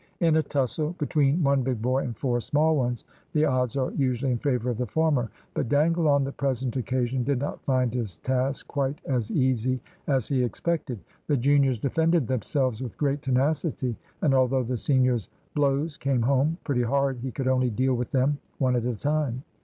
In 0.19 0.35
a 0.35 0.41
tussle 0.41 0.95
between 0.97 1.43
one 1.43 1.61
big 1.61 1.79
boy 1.79 1.99
and 2.01 2.17
four 2.17 2.39
small 2.39 2.75
ones, 2.75 3.05
the 3.33 3.45
odds 3.45 3.77
are 3.77 3.91
usually 3.91 4.31
in 4.31 4.39
favour 4.39 4.71
of 4.71 4.79
the 4.79 4.85
former, 4.87 5.29
but 5.53 5.69
Dangle 5.69 6.07
on 6.07 6.23
the 6.23 6.31
present 6.31 6.75
occasion 6.75 7.23
did 7.23 7.37
not 7.37 7.61
find 7.65 7.93
his 7.93 8.17
task 8.17 8.67
quite 8.67 8.97
as 9.05 9.29
easy 9.29 9.79
as 10.07 10.27
he 10.27 10.43
expected. 10.43 10.97
The 11.27 11.37
juniors 11.37 11.77
defended 11.77 12.25
themselves 12.27 12.81
with 12.81 12.97
great 12.97 13.21
tenacity, 13.21 13.95
and 14.23 14.33
although 14.33 14.63
the 14.63 14.75
senior's 14.75 15.29
blows 15.53 15.97
came 15.97 16.23
home 16.23 16.57
pretty 16.63 16.81
hard, 16.81 17.19
he 17.19 17.29
could 17.29 17.47
only 17.47 17.69
deal 17.69 17.93
with 17.93 18.09
them 18.09 18.39
one 18.57 18.75
at 18.75 18.85
a 18.85 18.95
time. 18.95 19.43